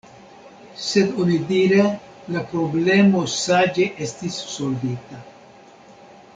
Sed 0.83 1.11
onidire 1.25 1.83
la 2.37 2.43
problemo 2.55 3.23
saĝe 3.37 3.87
estis 4.09 4.43
solvita. 4.57 5.25